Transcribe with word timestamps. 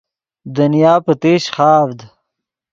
دنیا 0.55 0.93
پتیشچ 1.05 1.45
خاڤد 1.55 1.99